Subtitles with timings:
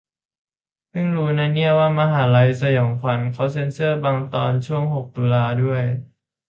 [0.89, 5.83] เพิ่งรู้นะเนี่ยว่าในมหา'ลัยสยองขวัญเค้าเซ็นเซอร์บางตอนช่วงหกตุลาด้วย